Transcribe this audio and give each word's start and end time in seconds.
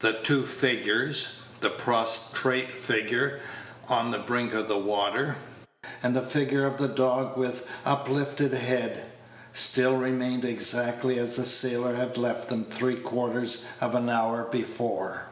The 0.00 0.12
two 0.12 0.42
figures 0.44 1.38
the 1.62 1.70
prostrate 1.70 2.68
figure 2.76 3.40
on 3.88 4.10
the 4.10 4.18
brink 4.18 4.52
of 4.52 4.68
the 4.68 4.76
water, 4.76 5.36
and 6.02 6.14
the 6.14 6.20
figure 6.20 6.66
of 6.66 6.76
the 6.76 6.88
dog 6.88 7.38
with 7.38 7.66
uplifted 7.86 8.52
head 8.52 9.06
still 9.54 9.96
remained 9.96 10.44
exactly 10.44 11.18
as 11.18 11.36
the 11.36 11.46
sailor 11.46 11.94
had 11.94 12.18
left 12.18 12.50
them 12.50 12.66
three 12.66 12.98
quarters 12.98 13.64
of 13.80 13.94
an 13.94 14.10
hour 14.10 14.42
before. 14.50 15.28